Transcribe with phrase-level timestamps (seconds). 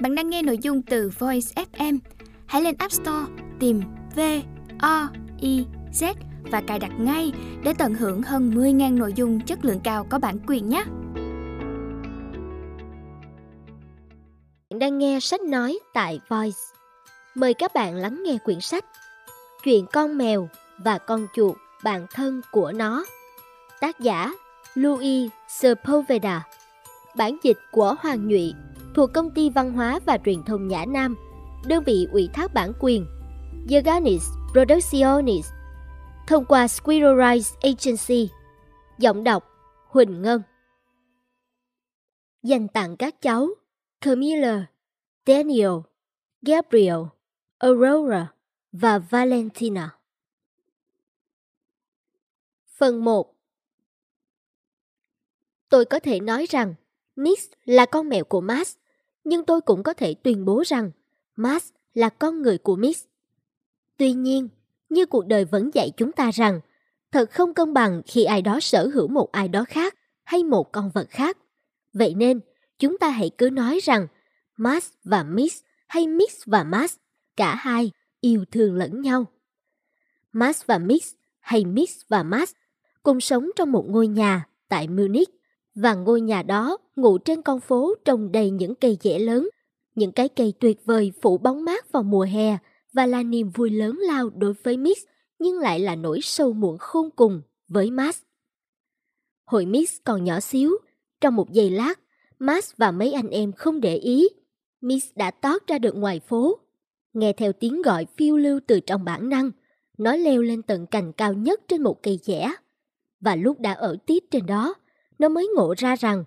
[0.00, 1.98] Bạn đang nghe nội dung từ Voice FM.
[2.46, 3.26] Hãy lên App Store,
[3.60, 3.82] tìm
[4.16, 4.20] V
[4.80, 5.08] O
[5.40, 7.32] I Z và cài đặt ngay
[7.64, 10.84] để tận hưởng hơn 10.000 nội dung chất lượng cao có bản quyền nhé.
[14.70, 16.58] Bạn đang nghe sách nói tại Voice.
[17.34, 18.84] Mời các bạn lắng nghe quyển sách
[19.64, 20.48] Chuyện con mèo
[20.78, 23.04] và con chuột, bạn thân của nó.
[23.80, 24.32] Tác giả
[24.74, 26.46] Louis Sepulveda.
[27.16, 28.54] Bản dịch của Hoàng Nhụy
[28.94, 31.16] thuộc Công ty Văn hóa và Truyền thông Nhã Nam,
[31.66, 33.06] đơn vị ủy thác bản quyền
[33.70, 35.46] Yaganis Producciones
[36.26, 38.30] thông qua Squirrel Rise Agency.
[38.98, 39.44] Giọng đọc
[39.88, 40.42] Huỳnh Ngân
[42.42, 43.48] Dành tặng các cháu
[44.00, 44.66] Camilla,
[45.26, 45.70] Daniel,
[46.42, 47.00] Gabriel,
[47.58, 48.32] Aurora
[48.72, 49.98] và Valentina.
[52.66, 53.34] Phần 1
[55.68, 56.74] Tôi có thể nói rằng
[57.16, 58.76] Nix là con mèo của Max,
[59.24, 60.90] nhưng tôi cũng có thể tuyên bố rằng
[61.36, 63.04] Max là con người của Miss.
[63.96, 64.48] Tuy nhiên,
[64.88, 66.60] như cuộc đời vẫn dạy chúng ta rằng
[67.12, 70.72] thật không công bằng khi ai đó sở hữu một ai đó khác hay một
[70.72, 71.38] con vật khác.
[71.92, 72.40] Vậy nên,
[72.78, 74.06] chúng ta hãy cứ nói rằng
[74.56, 76.96] Max và Miss hay Miss và Max,
[77.36, 79.26] cả hai yêu thương lẫn nhau.
[80.32, 82.52] Max và Miss hay Miss và Max
[83.02, 85.28] cùng sống trong một ngôi nhà tại Munich
[85.74, 89.48] và ngôi nhà đó ngủ trên con phố trồng đầy những cây dẻ lớn,
[89.94, 92.58] những cái cây tuyệt vời phủ bóng mát vào mùa hè
[92.92, 95.00] và là niềm vui lớn lao đối với Miss
[95.38, 98.18] nhưng lại là nỗi sâu muộn khôn cùng với Max.
[99.44, 100.78] Hồi Miss còn nhỏ xíu,
[101.20, 102.00] trong một giây lát,
[102.38, 104.28] Max và mấy anh em không để ý.
[104.80, 106.58] Miss đã tót ra được ngoài phố.
[107.12, 109.50] Nghe theo tiếng gọi phiêu lưu từ trong bản năng,
[109.98, 112.52] nó leo lên tận cành cao nhất trên một cây dẻ.
[113.20, 114.74] Và lúc đã ở tít trên đó,
[115.18, 116.24] nó mới ngộ ra rằng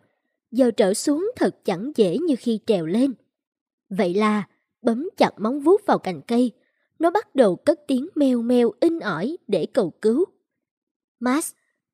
[0.52, 3.14] giờ trở xuống thật chẳng dễ như khi trèo lên.
[3.90, 4.48] Vậy là
[4.82, 6.52] bấm chặt móng vuốt vào cành cây,
[7.00, 10.26] nó bắt đầu cất tiếng meo meo in ỏi để cầu cứu.
[11.20, 11.52] Max,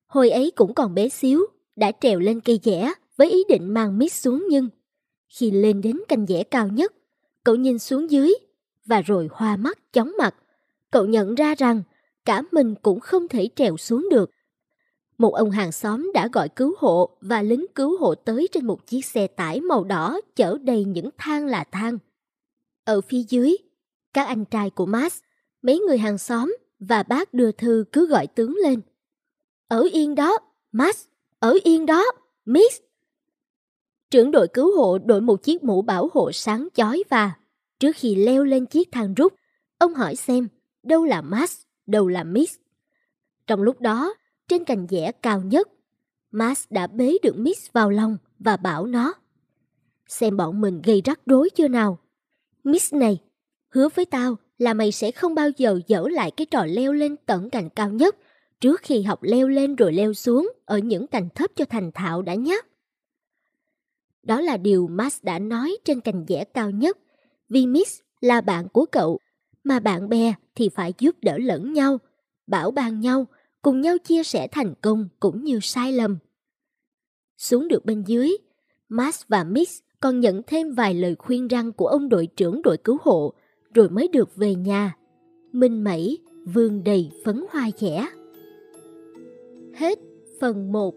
[0.07, 1.45] hồi ấy cũng còn bé xíu,
[1.75, 4.69] đã trèo lên cây dẻ với ý định mang mít xuống nhưng
[5.29, 6.93] khi lên đến cành dẻ cao nhất,
[7.43, 8.33] cậu nhìn xuống dưới
[8.85, 10.35] và rồi hoa mắt chóng mặt.
[10.91, 11.83] Cậu nhận ra rằng
[12.25, 14.31] cả mình cũng không thể trèo xuống được
[15.17, 18.87] một ông hàng xóm đã gọi cứu hộ và lính cứu hộ tới trên một
[18.87, 21.97] chiếc xe tải màu đỏ chở đầy những than là than.
[22.85, 23.57] Ở phía dưới,
[24.13, 25.19] các anh trai của Max,
[25.61, 28.81] mấy người hàng xóm và bác đưa thư cứ gọi tướng lên.
[29.67, 30.37] Ở yên đó,
[30.71, 31.05] Max,
[31.39, 32.05] ở yên đó,
[32.45, 32.81] Miss.
[34.11, 37.31] Trưởng đội cứu hộ đội một chiếc mũ bảo hộ sáng chói và
[37.79, 39.33] trước khi leo lên chiếc thang rút,
[39.77, 40.47] ông hỏi xem
[40.83, 42.55] đâu là Max, đâu là Miss.
[43.47, 44.13] Trong lúc đó,
[44.47, 45.69] trên cành dẻ cao nhất.
[46.31, 49.13] Max đã bế được Miss vào lòng và bảo nó.
[50.07, 51.99] Xem bọn mình gây rắc rối chưa nào.
[52.63, 53.21] Miss này,
[53.69, 57.15] hứa với tao là mày sẽ không bao giờ dở lại cái trò leo lên
[57.25, 58.15] tận cành cao nhất
[58.59, 62.21] trước khi học leo lên rồi leo xuống ở những cành thấp cho thành thạo
[62.21, 62.61] đã nhé.
[64.23, 66.97] Đó là điều Max đã nói trên cành dẻ cao nhất
[67.49, 69.19] vì Miss là bạn của cậu
[69.63, 71.97] mà bạn bè thì phải giúp đỡ lẫn nhau,
[72.47, 73.25] bảo ban nhau
[73.63, 76.17] cùng nhau chia sẻ thành công cũng như sai lầm.
[77.37, 78.37] Xuống được bên dưới,
[78.89, 82.77] Max và Mix còn nhận thêm vài lời khuyên răng của ông đội trưởng đội
[82.77, 83.33] cứu hộ
[83.73, 84.97] rồi mới được về nhà.
[85.51, 88.07] Minh Mẩy vương đầy phấn hoa khẽ.
[89.75, 89.99] Hết
[90.41, 90.95] phần 1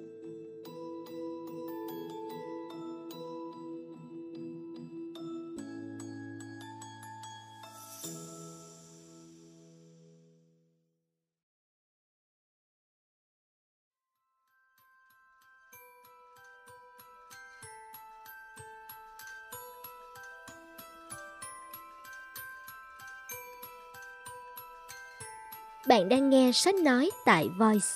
[25.89, 27.87] Bạn đang nghe sách nói tại Voice.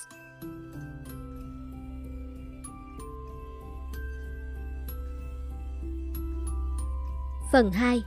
[7.51, 8.03] Phần 2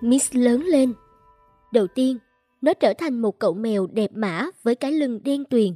[0.00, 0.94] Miss lớn lên.
[1.72, 2.18] Đầu tiên,
[2.60, 5.74] nó trở thành một cậu mèo đẹp mã với cái lưng đen tuyền,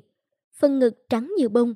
[0.58, 1.74] phần ngực trắng như bông,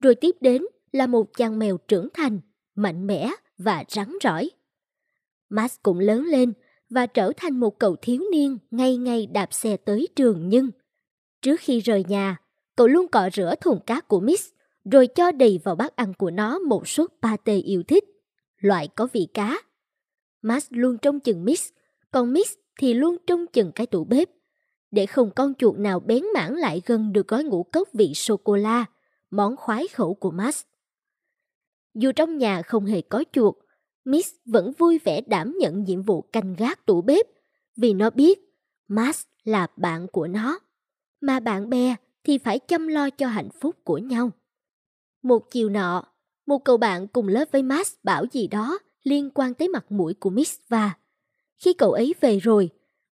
[0.00, 0.62] rồi tiếp đến
[0.92, 2.40] là một chàng mèo trưởng thành,
[2.74, 4.50] mạnh mẽ và rắn rỏi.
[5.48, 6.52] Max cũng lớn lên
[6.94, 10.70] và trở thành một cậu thiếu niên ngày ngày đạp xe tới trường nhưng
[11.42, 12.36] trước khi rời nhà,
[12.76, 14.48] cậu luôn cọ rửa thùng cá của Miss
[14.84, 18.04] rồi cho đầy vào bát ăn của nó một suất pate yêu thích,
[18.58, 19.58] loại có vị cá.
[20.42, 21.70] Max luôn trông chừng Miss,
[22.10, 24.28] còn Miss thì luôn trông chừng cái tủ bếp.
[24.90, 28.84] Để không con chuột nào bén mảng lại gần được gói ngũ cốc vị sô-cô-la,
[29.30, 30.62] món khoái khẩu của Max.
[31.94, 33.54] Dù trong nhà không hề có chuột,
[34.04, 37.26] Miss vẫn vui vẻ đảm nhận nhiệm vụ canh gác tủ bếp
[37.76, 38.40] vì nó biết
[38.88, 40.58] Max là bạn của nó,
[41.20, 44.30] mà bạn bè thì phải chăm lo cho hạnh phúc của nhau.
[45.22, 46.04] Một chiều nọ,
[46.46, 50.14] một cậu bạn cùng lớp với Max bảo gì đó liên quan tới mặt mũi
[50.14, 50.92] của Miss và
[51.58, 52.70] khi cậu ấy về rồi,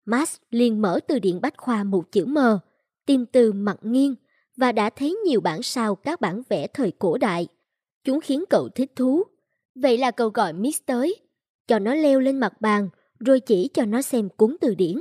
[0.05, 2.39] Max liền mở từ điển bách khoa một chữ M,
[3.07, 4.15] tìm từ mặt nghiêng
[4.57, 7.47] và đã thấy nhiều bản sao các bản vẽ thời cổ đại.
[8.05, 9.23] Chúng khiến cậu thích thú.
[9.83, 11.17] Vậy là cậu gọi Miss tới,
[11.67, 12.89] cho nó leo lên mặt bàn
[13.21, 14.97] rồi chỉ cho nó xem cuốn từ điển.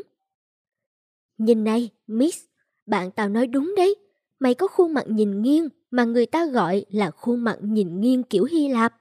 [1.37, 2.43] Nhìn này, Miss,
[2.85, 3.95] bạn tao nói đúng đấy.
[4.39, 8.23] Mày có khuôn mặt nhìn nghiêng mà người ta gọi là khuôn mặt nhìn nghiêng
[8.23, 8.93] kiểu Hy Lạp.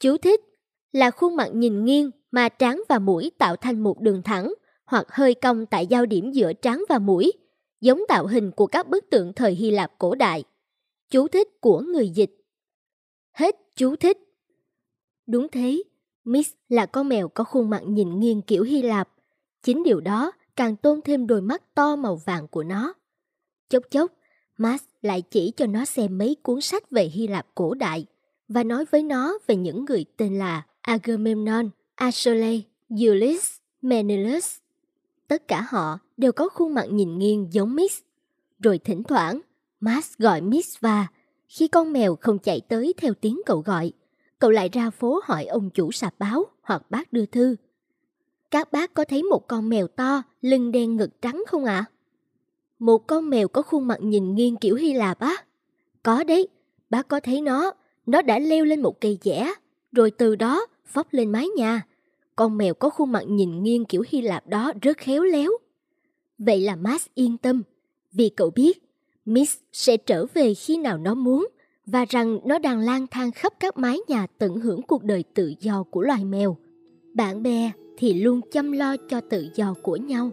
[0.00, 0.40] Chú thích
[0.92, 4.54] là khuôn mặt nhìn nghiêng mà trán và mũi tạo thành một đường thẳng
[4.84, 7.32] hoặc hơi cong tại giao điểm giữa trán và mũi,
[7.80, 10.44] giống tạo hình của các bức tượng thời Hy Lạp cổ đại.
[11.10, 12.30] Chú thích của người dịch.
[13.32, 14.27] Hết chú thích.
[15.28, 15.82] Đúng thế,
[16.24, 19.08] Miss là con mèo có khuôn mặt nhìn nghiêng kiểu Hy Lạp.
[19.62, 22.94] Chính điều đó càng tôn thêm đôi mắt to màu vàng của nó.
[23.68, 24.12] Chốc chốc,
[24.56, 28.06] Max lại chỉ cho nó xem mấy cuốn sách về Hy Lạp cổ đại
[28.48, 32.62] và nói với nó về những người tên là Agamemnon, Achilles,
[32.94, 34.56] Ulysses, Menelaus.
[35.28, 38.00] Tất cả họ đều có khuôn mặt nhìn nghiêng giống Miss.
[38.58, 39.40] Rồi thỉnh thoảng,
[39.80, 41.06] Max gọi Miss và
[41.48, 43.92] khi con mèo không chạy tới theo tiếng cậu gọi,
[44.38, 47.56] cậu lại ra phố hỏi ông chủ sạp báo hoặc bác đưa thư.
[48.50, 51.86] Các bác có thấy một con mèo to, lưng đen ngực trắng không ạ?
[51.88, 51.90] À?
[52.78, 55.36] Một con mèo có khuôn mặt nhìn nghiêng kiểu Hy Lạp á?
[56.02, 56.48] Có đấy,
[56.90, 57.72] bác có thấy nó,
[58.06, 59.52] nó đã leo lên một cây dẻ,
[59.92, 61.86] rồi từ đó phóc lên mái nhà.
[62.36, 65.50] Con mèo có khuôn mặt nhìn nghiêng kiểu Hy Lạp đó rất khéo léo.
[66.38, 67.62] Vậy là Max yên tâm,
[68.12, 68.82] vì cậu biết
[69.24, 71.48] Miss sẽ trở về khi nào nó muốn
[71.92, 75.54] và rằng nó đang lang thang khắp các mái nhà tận hưởng cuộc đời tự
[75.60, 76.56] do của loài mèo.
[77.14, 80.30] Bạn bè thì luôn chăm lo cho tự do của nhau.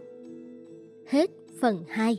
[1.08, 1.30] Hết
[1.60, 2.18] phần 2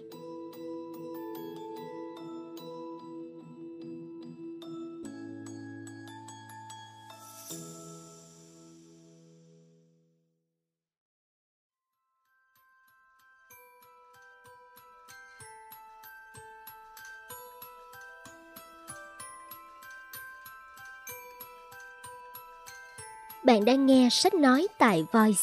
[23.47, 25.41] Bạn đang nghe sách nói tại Voice.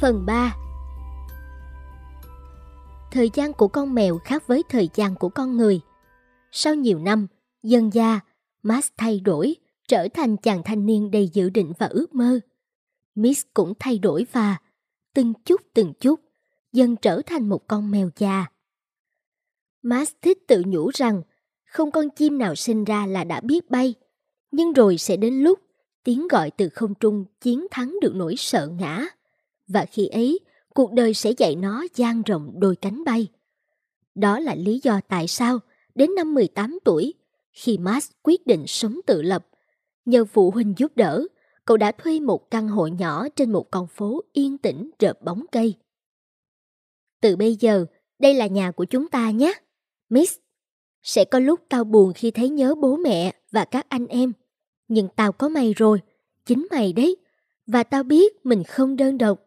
[0.00, 0.56] Phần 3
[3.10, 5.80] Thời gian của con mèo khác với thời gian của con người.
[6.52, 7.26] Sau nhiều năm,
[7.62, 8.20] dân gia,
[8.62, 9.56] Max thay đổi,
[9.88, 12.40] trở thành chàng thanh niên đầy dự định và ước mơ.
[13.14, 14.56] Miss cũng thay đổi và,
[15.14, 16.20] từng chút từng chút,
[16.72, 18.46] dần trở thành một con mèo già.
[19.82, 21.22] Max thích tự nhủ rằng
[21.64, 23.94] không con chim nào sinh ra là đã biết bay,
[24.50, 25.58] nhưng rồi sẽ đến lúc
[26.04, 29.06] tiếng gọi từ không trung chiến thắng được nỗi sợ ngã.
[29.68, 30.40] Và khi ấy,
[30.74, 33.28] cuộc đời sẽ dạy nó dang rộng đôi cánh bay.
[34.14, 35.58] Đó là lý do tại sao
[35.94, 37.14] đến năm 18 tuổi,
[37.52, 39.46] khi Max quyết định sống tự lập,
[40.04, 41.26] nhờ phụ huynh giúp đỡ,
[41.64, 45.44] cậu đã thuê một căn hộ nhỏ trên một con phố yên tĩnh rợp bóng
[45.52, 45.74] cây.
[47.20, 47.86] Từ bây giờ,
[48.18, 49.54] đây là nhà của chúng ta nhé.
[50.10, 50.38] Miss,
[51.02, 54.32] sẽ có lúc tao buồn khi thấy nhớ bố mẹ và các anh em.
[54.88, 56.00] Nhưng tao có mày rồi,
[56.46, 57.16] chính mày đấy.
[57.66, 59.40] Và tao biết mình không đơn độc.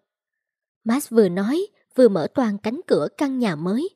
[0.84, 3.90] Max vừa nói, vừa mở toàn cánh cửa căn nhà mới.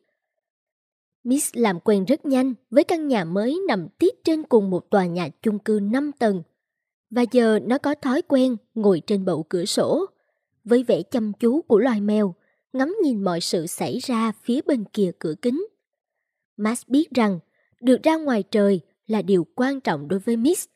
[1.24, 5.06] Miss làm quen rất nhanh với căn nhà mới nằm tít trên cùng một tòa
[5.06, 6.44] nhà chung cư 5 tầng.
[7.10, 10.06] Và giờ nó có thói quen ngồi trên bậu cửa sổ,
[10.64, 12.36] với vẻ chăm chú của loài mèo,
[12.74, 15.68] ngắm nhìn mọi sự xảy ra phía bên kia cửa kính.
[16.58, 17.40] Max biết rằng
[17.82, 20.68] được ra ngoài trời là điều quan trọng đối với Miss.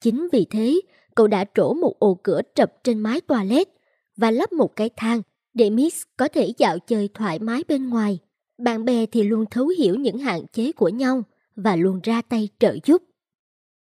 [0.00, 0.80] Chính vì thế,
[1.14, 3.68] cậu đã trổ một ổ cửa trập trên mái toilet
[4.16, 5.22] và lắp một cái thang
[5.54, 8.18] để Miss có thể dạo chơi thoải mái bên ngoài.
[8.58, 11.22] Bạn bè thì luôn thấu hiểu những hạn chế của nhau
[11.56, 13.02] và luôn ra tay trợ giúp.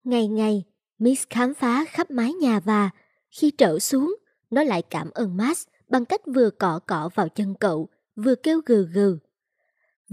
[0.03, 0.63] Ngày ngày,
[0.99, 2.89] Miss khám phá khắp mái nhà và
[3.31, 4.15] khi trở xuống,
[4.49, 8.61] nó lại cảm ơn Max bằng cách vừa cọ cọ vào chân cậu, vừa kêu
[8.65, 9.17] gừ gừ.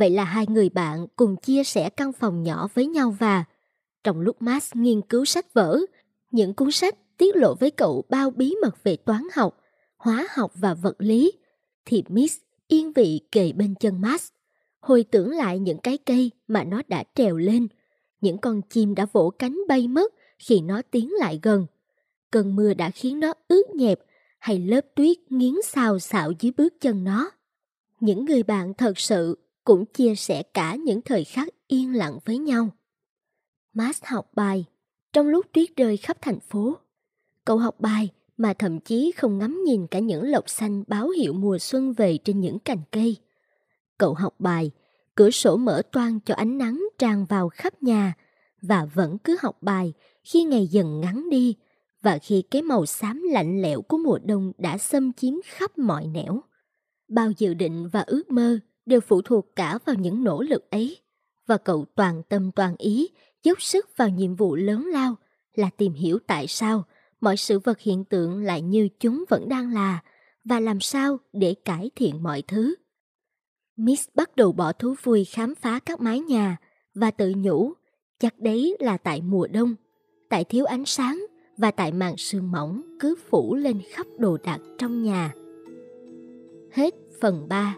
[0.01, 3.45] Vậy là hai người bạn cùng chia sẻ căn phòng nhỏ với nhau và
[4.05, 5.81] trong lúc Max nghiên cứu sách vở,
[6.31, 9.61] những cuốn sách tiết lộ với cậu bao bí mật về toán học,
[9.97, 11.33] hóa học và vật lý,
[11.85, 12.39] thì Miss
[12.69, 14.29] yên vị kề bên chân Max,
[14.81, 17.69] hồi tưởng lại những cái cây mà nó đã trèo lên,
[18.21, 21.67] những con chim đã vỗ cánh bay mất khi nó tiến lại gần.
[22.31, 24.01] Cơn mưa đã khiến nó ướt nhẹp
[24.39, 27.31] hay lớp tuyết nghiến xào xạo dưới bước chân nó.
[28.01, 32.39] Những người bạn thật sự cũng chia sẻ cả những thời khắc yên lặng với
[32.39, 32.69] nhau.
[33.73, 34.65] Max học bài
[35.13, 36.77] trong lúc tuyết rơi khắp thành phố.
[37.45, 41.33] Cậu học bài mà thậm chí không ngắm nhìn cả những lộc xanh báo hiệu
[41.33, 43.17] mùa xuân về trên những cành cây.
[43.99, 44.71] Cậu học bài,
[45.15, 48.15] cửa sổ mở toang cho ánh nắng tràn vào khắp nhà
[48.63, 49.93] và vẫn cứ học bài
[50.25, 51.57] khi ngày dần ngắn đi
[52.03, 56.07] và khi cái màu xám lạnh lẽo của mùa đông đã xâm chiếm khắp mọi
[56.07, 56.41] nẻo.
[57.09, 58.59] Bao dự định và ước mơ
[58.91, 60.99] đều phụ thuộc cả vào những nỗ lực ấy
[61.47, 63.09] và cậu toàn tâm toàn ý
[63.43, 65.17] dốc sức vào nhiệm vụ lớn lao
[65.55, 66.85] là tìm hiểu tại sao
[67.21, 70.03] mọi sự vật hiện tượng lại như chúng vẫn đang là
[70.45, 72.75] và làm sao để cải thiện mọi thứ.
[73.77, 76.57] Miss bắt đầu bỏ thú vui khám phá các mái nhà
[76.95, 77.73] và tự nhủ
[78.19, 79.75] chắc đấy là tại mùa đông,
[80.29, 84.59] tại thiếu ánh sáng và tại màn sương mỏng cứ phủ lên khắp đồ đạc
[84.79, 85.35] trong nhà.
[86.73, 87.77] Hết phần 3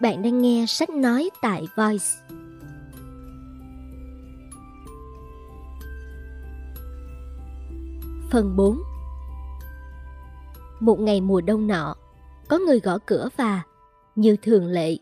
[0.00, 2.06] Bạn đang nghe sách nói tại Voice.
[8.30, 8.78] Phần 4
[10.80, 11.94] Một ngày mùa đông nọ,
[12.48, 13.62] có người gõ cửa và,
[14.14, 14.96] như thường lệ,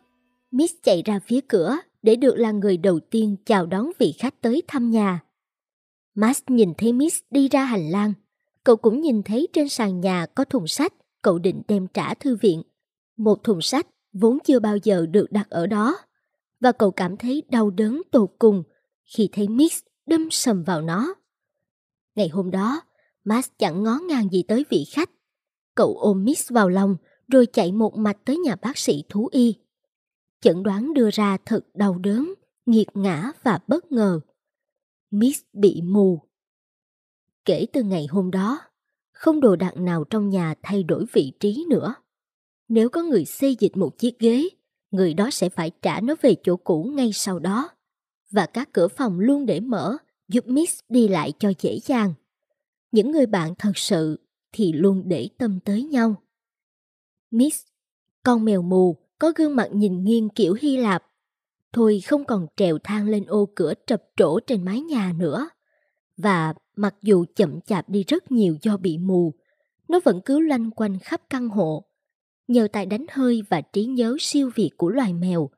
[0.51, 4.41] Miss chạy ra phía cửa để được là người đầu tiên chào đón vị khách
[4.41, 5.21] tới thăm nhà.
[6.15, 8.13] Max nhìn thấy Miss đi ra hành lang.
[8.65, 12.37] Cậu cũng nhìn thấy trên sàn nhà có thùng sách cậu định đem trả thư
[12.37, 12.63] viện.
[13.17, 15.99] Một thùng sách vốn chưa bao giờ được đặt ở đó
[16.61, 18.63] và cậu cảm thấy đau đớn tột cùng
[19.05, 21.15] khi thấy Mix đâm sầm vào nó.
[22.15, 22.81] Ngày hôm đó,
[23.25, 25.11] Max chẳng ngó ngàng gì tới vị khách.
[25.75, 26.97] Cậu ôm Mix vào lòng
[27.29, 29.55] rồi chạy một mạch tới nhà bác sĩ thú y.
[30.41, 32.35] Chẩn đoán đưa ra thật đau đớn,
[32.67, 34.21] nghiệt ngã và bất ngờ.
[35.11, 36.21] Mix bị mù.
[37.45, 38.61] Kể từ ngày hôm đó,
[39.13, 41.95] không đồ đạc nào trong nhà thay đổi vị trí nữa.
[42.69, 44.49] Nếu có người xây dịch một chiếc ghế,
[44.91, 47.69] người đó sẽ phải trả nó về chỗ cũ ngay sau đó.
[48.31, 49.97] Và các cửa phòng luôn để mở,
[50.29, 52.15] giúp Miss đi lại cho dễ dàng.
[52.93, 54.21] Những người bạn thật sự
[54.53, 56.15] thì luôn để tâm tới nhau.
[57.31, 57.67] Miss,
[58.23, 61.05] con mèo mù, có gương mặt nhìn nghiêng kiểu Hy Lạp.
[61.73, 65.49] Thôi không còn trèo thang lên ô cửa trập trổ trên mái nhà nữa.
[66.17, 69.35] Và mặc dù chậm chạp đi rất nhiều do bị mù,
[69.89, 71.85] nó vẫn cứ loanh quanh khắp căn hộ,
[72.49, 75.51] nhờ tài đánh hơi và trí nhớ siêu việt của loài mèo.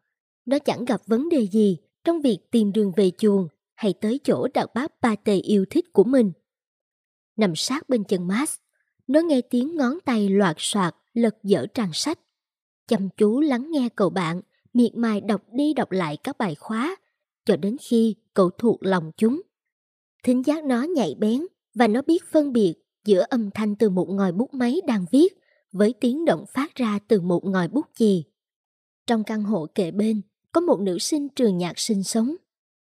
[0.47, 4.49] Nó chẳng gặp vấn đề gì trong việc tìm đường về chuồng hay tới chỗ
[4.55, 6.33] đặt bát tề yêu thích của mình.
[7.37, 8.55] Nằm sát bên chân Max,
[9.07, 12.19] nó nghe tiếng ngón tay loạt soạt lật dở trang sách.
[12.89, 14.41] Chăm chú lắng nghe cậu bạn,
[14.73, 16.97] miệt mài đọc đi đọc lại các bài khóa,
[17.45, 19.43] cho đến khi cậu thuộc lòng chúng.
[20.23, 24.09] Thính giác nó nhạy bén và nó biết phân biệt giữa âm thanh từ một
[24.09, 25.29] ngòi bút máy đang viết
[25.73, 28.25] với tiếng động phát ra từ một ngòi bút chì.
[29.07, 30.23] Trong căn hộ kề bên,
[30.53, 32.37] có một nữ sinh trường nhạc sinh sống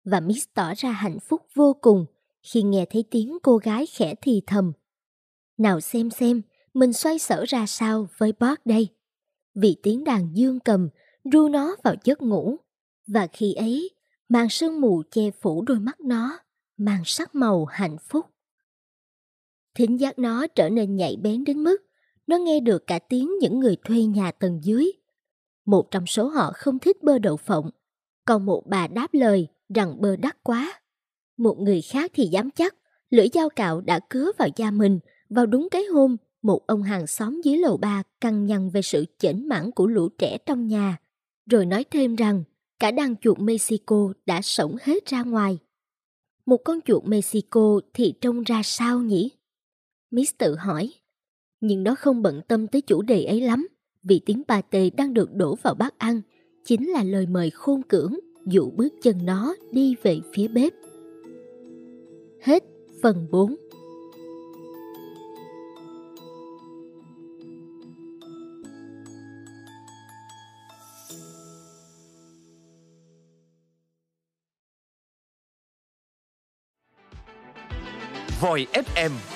[0.05, 2.07] và Miss tỏ ra hạnh phúc vô cùng
[2.43, 4.73] khi nghe thấy tiếng cô gái khẽ thì thầm.
[5.59, 6.43] Nào xem xem,
[6.75, 8.89] mình xoay sở ra sao với Bob đây.
[9.55, 10.89] Vì tiếng đàn dương cầm
[11.33, 12.57] ru nó vào giấc ngủ.
[13.07, 13.91] Và khi ấy,
[14.29, 16.39] màn sương mù che phủ đôi mắt nó,
[16.77, 18.27] mang sắc màu hạnh phúc.
[19.75, 21.86] Thính giác nó trở nên nhạy bén đến mức
[22.27, 24.93] nó nghe được cả tiếng những người thuê nhà tầng dưới.
[25.67, 27.71] Một trong số họ không thích bơ đậu phộng,
[28.25, 30.81] còn một bà đáp lời rằng bơ đắt quá.
[31.37, 32.75] Một người khác thì dám chắc
[33.11, 37.07] lưỡi dao cạo đã cứa vào da mình vào đúng cái hôm một ông hàng
[37.07, 40.99] xóm dưới lầu ba căng nhằn về sự chểnh mãn của lũ trẻ trong nhà,
[41.51, 42.45] rồi nói thêm rằng
[42.79, 45.59] cả đàn chuột Mexico đã sống hết ra ngoài.
[46.47, 49.31] Một con chuột Mexico thì trông ra sao nhỉ?
[50.11, 50.93] Miss tự hỏi
[51.61, 53.69] nhưng nó không bận tâm tới chủ đề ấy lắm,
[54.03, 56.21] vì tiếng pate đang được đổ vào bát ăn,
[56.65, 58.15] chính là lời mời khôn cưỡng,
[58.47, 60.73] dụ bước chân nó đi về phía bếp.
[62.43, 62.63] Hết
[63.03, 63.57] phần 4
[78.41, 79.36] Voi FM